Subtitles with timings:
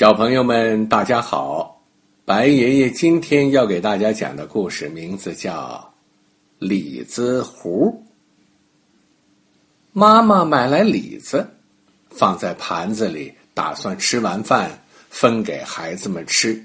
[0.00, 1.78] 小朋友们，大家好！
[2.24, 5.92] 白爷爷今天要给大家讲的故事名字叫
[6.58, 7.88] 《李子糊》。
[9.92, 11.46] 妈妈买来李子，
[12.08, 14.70] 放在盘子里，打算吃完饭
[15.10, 16.58] 分给孩子们吃。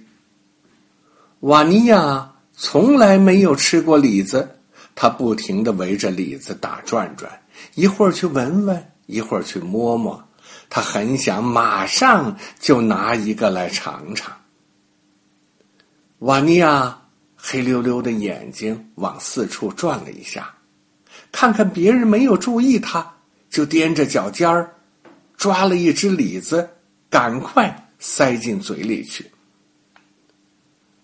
[1.41, 4.49] 瓦尼亚从来没有吃过李子，
[4.95, 7.29] 他不停的围着李子打转转，
[7.73, 10.25] 一会儿去闻闻，一会儿去摸摸。
[10.75, 14.35] 他很想马上就拿一个来尝尝。
[16.19, 17.01] 瓦尼亚
[17.33, 20.53] 黑溜溜的眼睛往四处转了一下，
[21.31, 23.09] 看看别人没有注意他，
[23.49, 24.69] 就踮着脚尖儿
[25.37, 26.69] 抓了一只李子，
[27.09, 29.31] 赶快塞进嘴里去。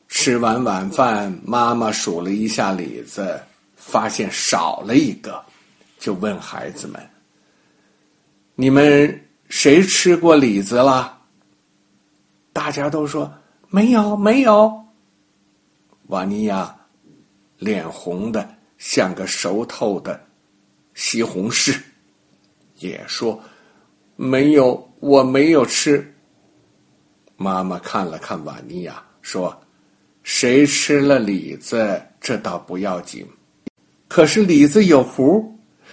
[0.09, 3.41] 吃完晚饭，妈妈数了一下李子，
[3.77, 5.41] 发现少了一个，
[5.97, 7.01] 就问孩子们
[8.55, 9.17] ：“你们？”
[9.51, 11.19] 谁吃过李子了？
[12.53, 13.29] 大家都说
[13.67, 14.81] 没有，没有。
[16.07, 16.73] 瓦尼亚
[17.57, 20.25] 脸红的像个熟透的
[20.93, 21.77] 西红柿，
[22.77, 23.37] 也说
[24.15, 26.15] 没有，我没有吃。
[27.35, 29.61] 妈妈看了看瓦尼亚，说
[30.23, 33.27] ：“谁吃了李子，这倒不要紧，
[34.07, 35.43] 可是李子有核，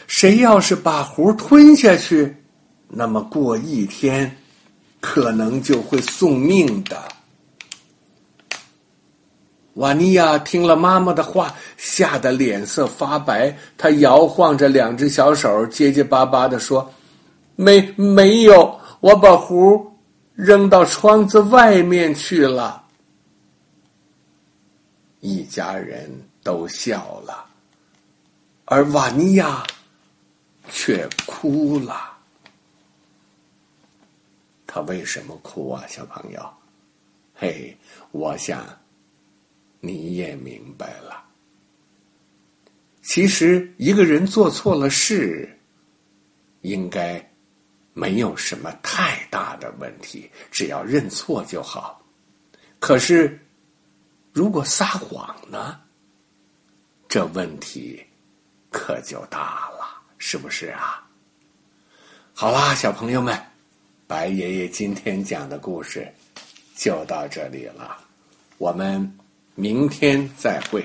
[0.06, 2.32] 谁要是把核吞下去。”
[2.88, 4.36] 那么过一天，
[5.00, 6.96] 可能就会送命的。
[9.74, 13.56] 瓦尼亚听了妈妈的话，吓得脸色发白。
[13.76, 16.92] 他摇晃着两只小手，结结巴巴的说
[17.54, 19.92] ：“没没有，我把壶
[20.34, 22.82] 扔到窗子外面去了。”
[25.20, 26.10] 一家人
[26.42, 27.44] 都笑了，
[28.64, 29.62] 而瓦尼亚
[30.70, 32.17] 却哭了。
[34.70, 36.54] 他为什么哭啊，小朋友？
[37.34, 37.74] 嘿，
[38.10, 38.66] 我想
[39.80, 41.24] 你也明白了。
[43.00, 45.58] 其实一个人做错了事，
[46.60, 47.32] 应该
[47.94, 52.04] 没有什么太大的问题，只要认错就好。
[52.78, 53.40] 可是
[54.34, 55.80] 如果撒谎呢？
[57.08, 58.04] 这问题
[58.70, 61.08] 可就大了，是不是啊？
[62.34, 63.42] 好啦，小朋友们。
[64.08, 66.10] 白爷爷今天讲的故事
[66.74, 67.94] 就到这里了，
[68.56, 69.12] 我们
[69.54, 70.82] 明天再会。